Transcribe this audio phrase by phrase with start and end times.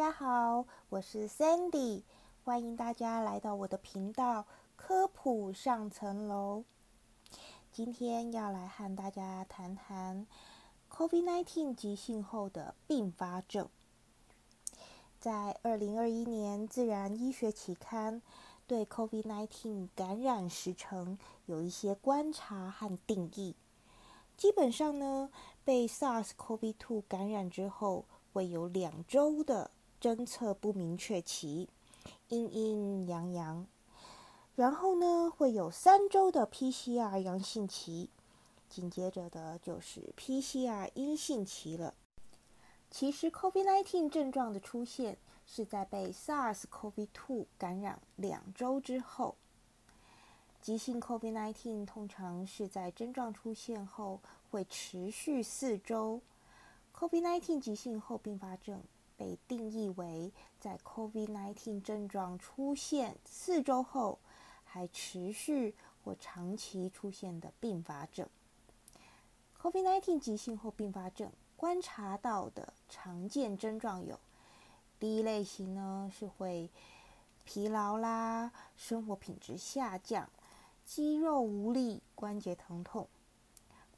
[0.00, 2.04] 大家好，我是 Sandy，
[2.42, 6.64] 欢迎大家来到我的频道科普上层楼。
[7.70, 10.26] 今天要来和大家谈谈
[10.90, 13.68] COVID-19 急性后的并发症。
[15.18, 18.22] 在二零二一年《自然医学期刊》
[18.66, 23.54] 对 COVID-19 感染时程有一些观察和定义。
[24.38, 25.28] 基本上呢，
[25.62, 31.68] 被 SARS-CoV-2 感染之后，会有两周的侦测不明确期，
[32.28, 33.66] 阴阴阳阳，
[34.54, 38.08] 然后呢，会有三周的 PCR 阳性期，
[38.68, 41.94] 紧接着的就是 PCR 阴性期了。
[42.90, 49.36] 其实 COVID-19 症状的出现是在被 SARS-CoV-2 感染两周之后。
[50.62, 54.20] 急性 COVID-19 通常是在症状出现后
[54.50, 56.20] 会持续四周。
[56.94, 58.82] COVID-19 急性后并发症
[59.20, 64.18] 被定义为在 COVID-19 症状出现四周后
[64.64, 68.26] 还持续或长期出现的并发症。
[69.60, 74.18] COVID-19 急性后并发症观察到的常见症状有：
[74.98, 76.70] 第一类型呢是会
[77.44, 80.30] 疲劳啦，生活品质下降。
[80.82, 83.06] 肌肉无力、关节疼痛。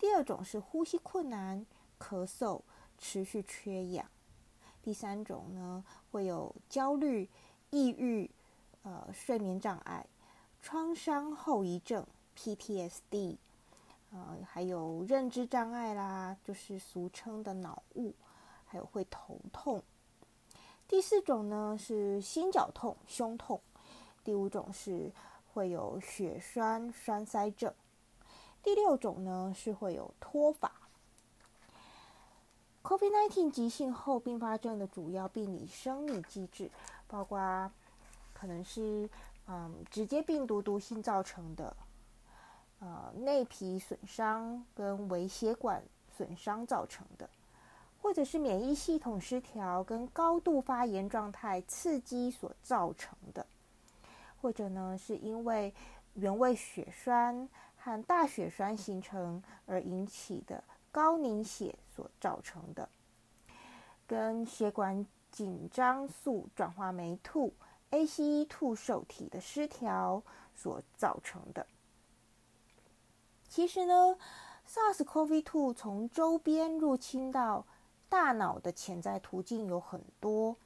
[0.00, 1.64] 第二种是呼吸困难、
[2.00, 2.62] 咳嗽、
[2.98, 4.10] 持续缺氧。
[4.82, 7.28] 第三种呢，会有焦虑、
[7.70, 8.30] 抑郁、
[8.82, 10.04] 呃睡眠障碍、
[10.60, 13.36] 创伤后遗症 （PTSD），
[14.12, 18.12] 呃还有认知障碍啦，就是俗称的脑雾，
[18.66, 19.82] 还有会头痛。
[20.88, 23.60] 第四种呢是心绞痛、胸痛。
[24.24, 25.10] 第五种是。
[25.54, 27.70] 会有血栓栓塞症。
[28.62, 30.72] 第六种呢是会有脱发。
[32.82, 36.70] COVID-19 急性后并发症的主要病理生理机制，
[37.06, 37.70] 包括
[38.32, 39.08] 可能是
[39.46, 41.76] 嗯直接病毒毒性造成的，
[42.80, 45.82] 呃内皮损伤跟微血管
[46.16, 47.30] 损伤造成的，
[48.02, 53.46] 或者是免疫系统失调跟高度发炎状态刺激所造成的。
[54.40, 55.72] 或者呢，是因为
[56.14, 62.88] 原位血栓和大血栓形成而引起的高凝血所造成的，
[64.06, 70.22] 跟血管紧张素转化酶 two（ACE2） 受体的失调
[70.54, 71.66] 所造成的。
[73.48, 74.16] 其实呢
[74.68, 77.66] ，SARS-CoV-2 从周边入侵到
[78.10, 80.56] 大脑的潜在途径有很多。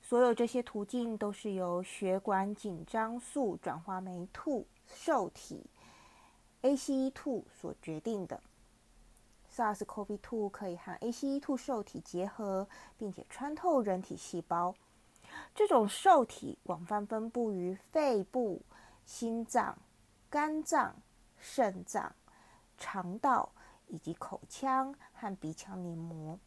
[0.00, 5.64] 所有这些途径都是由血管紧张素转化酶 two 受体
[6.62, 8.42] ACE2 所决定的。
[9.54, 14.74] SARS-CoV-2 可以和 ACE2 受体结合，并且穿透人体细胞。
[15.54, 18.62] 这种受体广泛分布于肺部、
[19.04, 19.76] 心脏、
[20.30, 20.94] 肝脏、
[21.38, 22.12] 肾脏、
[22.78, 23.50] 肠道
[23.88, 26.38] 以及口腔和鼻腔黏膜。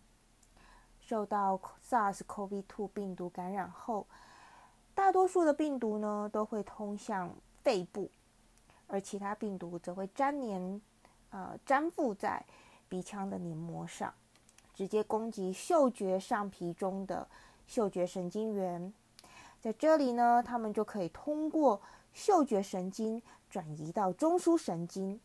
[1.00, 4.08] 受到 SARS-CoV-2 病毒感染后，
[4.96, 7.32] 大多数的病毒呢都会通向
[7.64, 8.10] 肺部，
[8.88, 10.82] 而其他病毒则会粘连，
[11.30, 12.44] 呃，粘附在
[12.88, 14.14] 鼻腔的黏膜上，
[14.74, 17.28] 直接攻击嗅觉上皮中的
[17.68, 18.94] 嗅觉神经元。
[19.60, 21.82] 在这里呢，它们就可以通过
[22.14, 25.20] 嗅觉神经转移到中枢神经。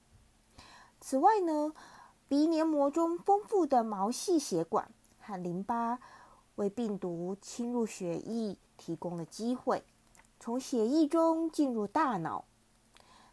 [1.00, 1.72] 此外呢，
[2.28, 4.90] 鼻黏膜中丰富的毛细血管。
[5.22, 6.00] 和淋巴
[6.56, 9.84] 为病毒侵入血液提供了机会，
[10.40, 12.46] 从血液中进入大脑。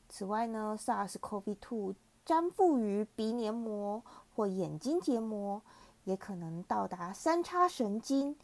[0.08, 1.96] 此外呢，SARS-CoV-2
[2.28, 4.04] 粘附于鼻黏膜
[4.36, 5.62] 或眼睛结膜，
[6.04, 8.38] 也可能到达三叉神经，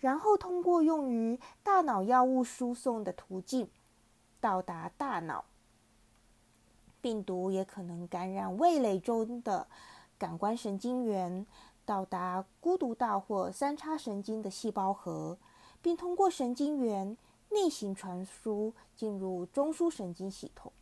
[0.00, 3.70] 然后通过用于大脑药物输送的途径
[4.40, 5.44] 到达大脑。
[7.00, 9.68] 病毒也可能感染味蕾中的
[10.18, 11.46] 感官神经元。
[11.84, 15.38] 到达孤独道或三叉神经的细胞核，
[15.80, 17.16] 并通过神经元
[17.52, 20.72] 逆行传输进入中枢神经系统。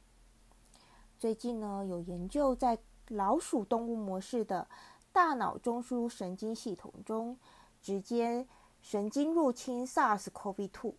[1.24, 2.78] 最近呢，有研究在
[3.08, 4.68] 老鼠动物模式的
[5.10, 7.38] 大脑中枢神经系统中
[7.80, 8.46] 直接
[8.82, 10.92] 神经入侵 SARS-CoV-2，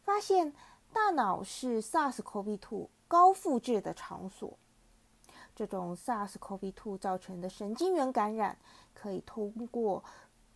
[0.00, 0.54] 发现
[0.90, 4.58] 大脑是 SARS-CoV-2 高复制的场所。
[5.54, 8.56] 这种 SARS-CoV-2 造成的神经元感染，
[8.94, 10.02] 可以通过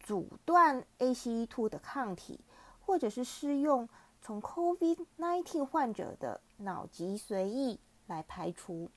[0.00, 2.40] 阻断 ACE2 的抗体，
[2.80, 3.86] 或者是施用
[4.22, 8.90] 从 COVID-19 患者的脑脊髓液来排除。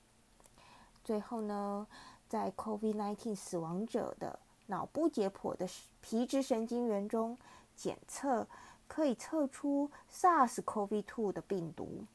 [1.03, 1.87] 最后呢，
[2.27, 5.67] 在 COVID-19 死亡者的脑部解剖的
[6.01, 7.37] 皮质神经元中，
[7.75, 8.47] 检测
[8.87, 12.05] 可以测出 SARS-CoV-2 的病毒。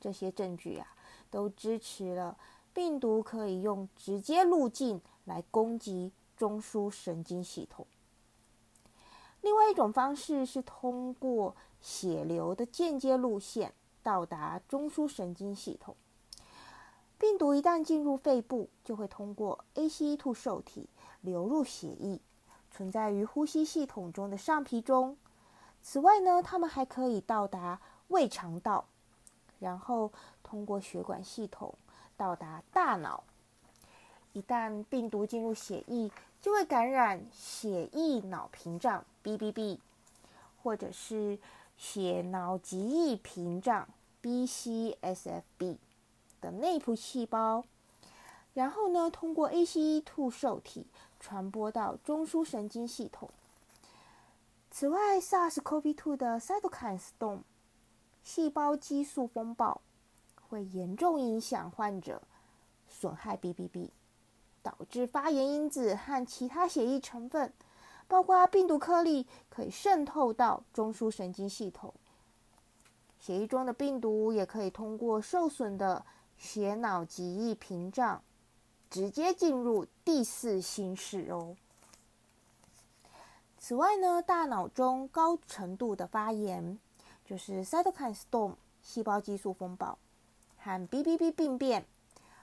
[0.00, 0.86] 这些证据啊，
[1.30, 2.36] 都支持了
[2.72, 7.86] 病毒可以用直接路径来攻击中枢神经系统。
[9.40, 13.72] 另外一种方式是通过血流的间接路线
[14.02, 15.96] 到达中枢神经系统。
[17.18, 20.88] 病毒一旦进入肺部，就会通过 ACE2 受体
[21.20, 22.20] 流入血液，
[22.70, 25.16] 存在于呼吸系统中的上皮中。
[25.82, 28.84] 此外呢，它们还可以到达胃肠道，
[29.58, 30.12] 然后
[30.44, 31.74] 通过血管系统
[32.16, 33.24] 到达大脑。
[34.32, 36.10] 一旦病毒进入血液，
[36.40, 39.78] 就会感染血液脑屏障 （BBB）
[40.62, 41.36] 或者是
[41.76, 43.88] 血脑极易屏障
[44.22, 45.78] （BCSFB）。
[46.40, 47.64] 的内部细胞，
[48.54, 50.86] 然后呢，通过 ACE2 受体
[51.20, 53.30] 传播到中枢神经系统。
[54.70, 57.40] 此外，SARS-CoV-2 的 cytokine storm
[58.22, 59.80] 细胞激素风暴
[60.48, 62.22] 会严重影响患者，
[62.86, 63.90] 损害 BBB，
[64.62, 67.52] 导致发炎因子和其他血液成分，
[68.06, 71.94] 包括病毒颗粒，可以渗透到中枢神经系统。
[73.18, 76.04] 血液中的病毒也可以通过受损的
[76.38, 78.22] 血脑极易屏障
[78.88, 81.56] 直接进入第四心室哦。
[83.58, 86.78] 此外呢，大脑中高程度的发炎，
[87.24, 89.98] 就是 cytokine storm 细胞激素风暴
[90.56, 91.84] 和 BBB 病变，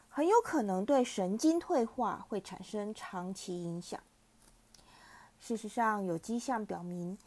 [0.10, 4.00] 很有可能对神经退化会产生长期影响。
[5.40, 7.18] 事实上，有迹象表明，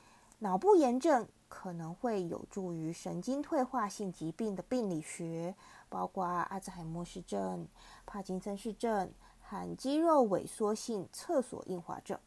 [0.40, 5.54] 脑部炎症可能会有助于神经退化性疾病的病理学。
[5.88, 7.67] 包括阿兹海默氏症、
[8.06, 12.19] 帕金森氏症和肌肉萎缩性厕所硬化症。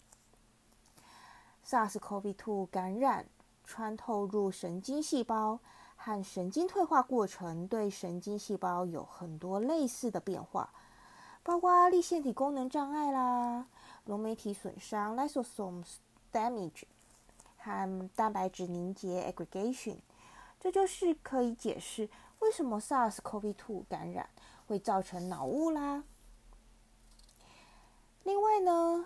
[1.66, 3.28] SARS-CoV-2 感染
[3.63, 5.60] 穿透入神经细胞
[5.96, 10.74] 和神经退化过程对神经细胞有很多类似的变化，
[11.44, 13.68] 包括立腺体功能障碍啦、
[14.06, 15.98] 溶酶体损伤 （lysosomes
[16.34, 16.84] damage）
[17.58, 19.98] 和蛋白质凝结 （aggregation）。
[20.62, 22.08] 这就是可以解释。
[22.38, 24.30] 为什么 SARS-CoV-2 感染
[24.68, 26.04] 会造成脑雾啦？
[28.24, 29.06] 另外呢，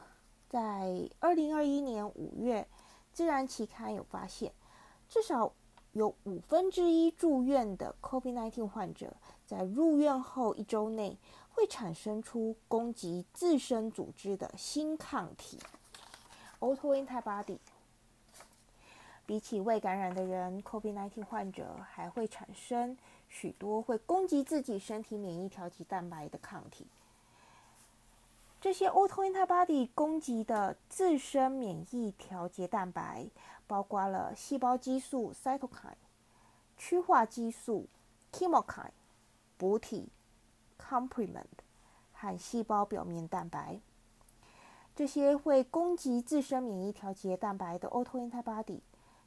[0.50, 2.68] 在二零二一年五月，
[3.14, 4.54] 《自然》期刊有发现，
[5.08, 5.54] 至少
[5.94, 9.16] 有五分之一住院的 COVID-19 患者
[9.46, 11.18] 在入院后一周内
[11.52, 15.58] 会产生出攻击自身组织的新抗体
[16.60, 17.60] （autoantibody）。
[19.26, 22.98] 比起未感染的人，COVID-19 患者还会产生。
[23.28, 26.86] 许多会攻击自己身体免疫调节蛋白的抗体，
[28.62, 33.28] 这些 autoantibody 攻击的自身免疫调节蛋白，
[33.68, 35.96] 包括了细胞激素 cytokine、
[36.78, 37.88] 趋化激素
[38.32, 38.92] chemokine、
[39.58, 40.08] 补体
[40.80, 41.44] complement
[42.14, 43.80] 和细胞表面蛋白。
[44.96, 48.80] 这些会攻击自身免疫调节蛋白的 autoantibody，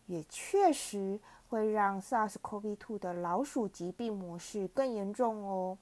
[0.08, 1.20] 也确实。
[1.50, 5.78] 会让 SARS-CoV-2 的老鼠疾病模式更严重哦。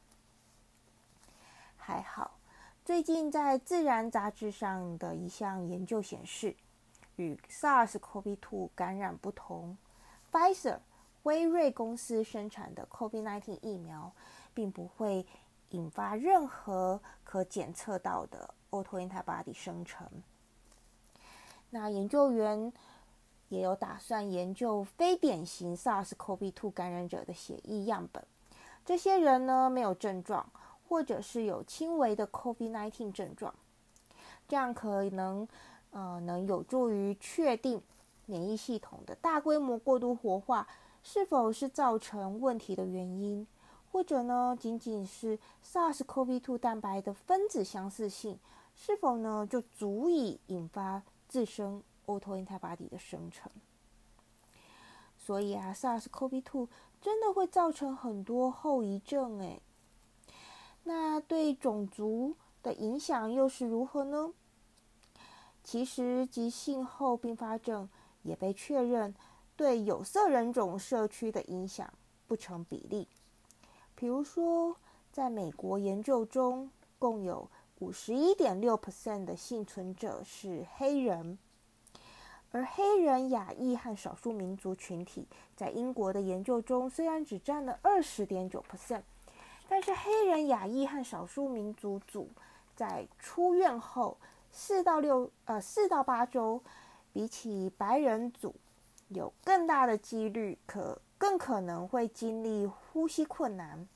[1.77, 2.39] 还好，
[2.85, 6.55] 最近在《自然》杂志上的一项研究显示，
[7.17, 9.77] 与 SARS-CoV-2 感染不同
[10.31, 10.79] ，Pfizer
[11.25, 14.13] 辉瑞公司生产的 COVID-19 疫苗，
[14.55, 15.27] 并不会
[15.71, 20.09] 引发任何可检测到的 autoantibody 生成。
[21.71, 22.73] 那研究员。
[23.49, 28.25] 也有打算研究非典型 SARS-CoV-2 感染者的血液样本。
[28.85, 30.49] 这些人呢没有症状，
[30.89, 33.55] 或者是有轻微的 COVID-19 症状，
[34.47, 35.47] 这样可能
[35.91, 37.83] 呃能有助于确定
[38.27, 40.67] 免疫系统的大规模过度活化
[41.03, 43.47] 是否是造成问题的原因，
[43.91, 48.39] 或者呢仅仅是 SARS-CoV-2 蛋白的分子相似性
[48.75, 51.83] 是否呢就足以引发自身。
[52.07, 53.51] Autoantibody 的生成，
[55.19, 56.69] 所以啊，SARS-CoV-2
[57.01, 59.61] 真的会造成很多后遗症诶。
[60.85, 64.33] 那对种族的影响又是如何呢？
[65.63, 67.89] 其实急性后并发症
[68.23, 69.15] 也被确认
[69.57, 71.93] 对有色人种社区的影响
[72.29, 73.09] 不成比例。
[73.97, 74.77] 比如说，
[75.11, 81.39] 在美国研究中，共有五十一点六 percent 的幸存者是黑人。
[82.53, 89.03] 而黑人、亚裔和少数民族群体在英国的研究中，虽然只占了二十点九 percent，
[89.69, 92.31] 但是黑人、亚裔和少数民族组
[92.75, 94.17] 在出院后
[94.51, 96.63] 四到六呃四到八周，
[97.13, 98.55] 比起白人组
[99.09, 103.87] 有更大的几率可更可能会经历呼吸困难，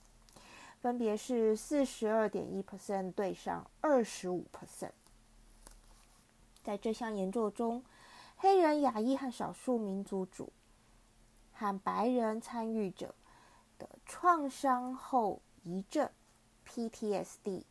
[0.82, 4.90] 分别是四十二点一 percent 对上二十五 percent。
[6.62, 7.82] 在这项研究中，
[8.42, 10.50] 黑人、亚裔和少数民族组
[11.52, 13.14] 和白人参与者
[13.78, 16.08] 的创伤后遗症
[16.66, 17.64] （PTSD）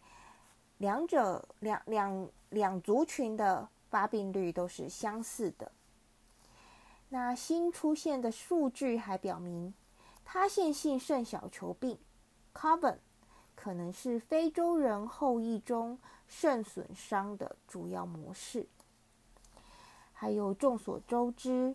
[0.77, 5.71] 两者两两两族群的发病率都是相似的。
[7.09, 9.73] 那新出现的数据还表明，
[10.23, 11.97] 塌陷性肾小球病
[12.53, 12.99] （Coven）
[13.55, 15.97] 可能是非洲人后裔中
[16.27, 18.67] 肾损伤的主要模式。
[20.21, 21.73] 还有众所周知，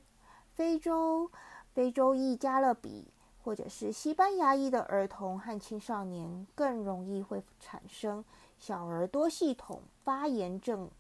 [0.53, 1.31] 非洲
[1.73, 3.07] 非洲裔加勒比
[3.43, 8.23] 或者是西班牙裔的儿童和青少年更容易会产生
[8.59, 10.91] 小儿多系统发炎症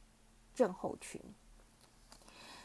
[0.55, 1.21] 症候群。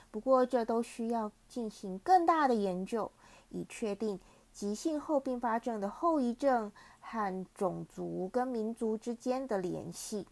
[0.09, 3.11] 不过，这都需要进行更大的研究，
[3.49, 4.17] 以确定
[4.53, 6.71] 急性后并发症的后遗症
[7.01, 10.25] 和种族跟民族之间的联系。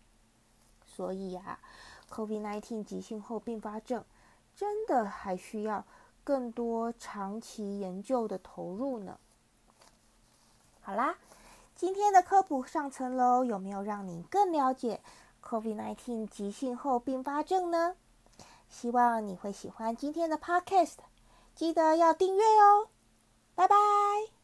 [0.85, 1.59] 所以啊
[2.09, 4.05] ，COVID-19 急性后并发症。
[4.57, 5.85] 真的还需要
[6.23, 9.19] 更多长期研究的投入呢。
[10.81, 11.15] 好啦，
[11.75, 14.99] 今天的科普上层楼有没有让你更了解
[15.43, 17.95] COVID-19 急性后并发症呢？
[18.67, 20.97] 希望你会喜欢今天的 Podcast，
[21.53, 22.89] 记得要订阅哦。
[23.53, 24.36] 拜拜。